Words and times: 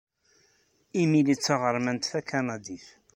Emily 1.01 1.23
d 1.37 1.39
taɣermant 1.45 2.09
takanadit. 2.11 2.87